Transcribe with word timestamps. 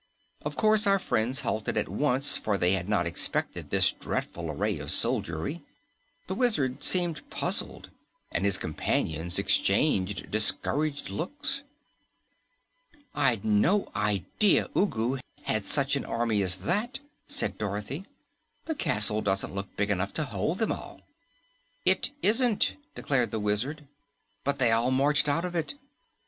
Of 0.41 0.55
course, 0.55 0.87
our 0.87 0.97
friends 0.97 1.41
halted 1.41 1.77
at 1.77 1.87
once, 1.87 2.35
for 2.39 2.57
they 2.57 2.71
had 2.71 2.89
not 2.89 3.05
expected 3.05 3.69
this 3.69 3.91
dreadful 3.93 4.49
array 4.49 4.79
of 4.79 4.89
soldiery. 4.89 5.61
The 6.25 6.33
Wizard 6.33 6.81
seemed 6.83 7.21
puzzled, 7.29 7.91
and 8.31 8.43
his 8.43 8.57
companions 8.57 9.37
exchanged 9.37 10.31
discouraged 10.31 11.11
looks. 11.11 11.61
"I'd 13.13 13.45
no 13.45 13.91
idea 13.95 14.71
Ugu 14.75 15.19
had 15.43 15.67
such 15.67 15.95
an 15.95 16.05
army 16.05 16.41
as 16.41 16.55
that," 16.55 16.97
said 17.27 17.59
Dorothy. 17.59 18.07
"The 18.65 18.73
castle 18.73 19.21
doesn't 19.21 19.53
look 19.53 19.77
big 19.77 19.91
enough 19.91 20.13
to 20.15 20.23
hold 20.23 20.57
them 20.57 20.71
all." 20.71 21.01
"It 21.85 22.09
isn't," 22.23 22.75
declared 22.95 23.29
the 23.29 23.39
Wizard. 23.39 23.87
"But 24.43 24.57
they 24.57 24.71
all 24.71 24.89
marched 24.89 25.29
out 25.29 25.45
of 25.45 25.55
it." 25.55 25.75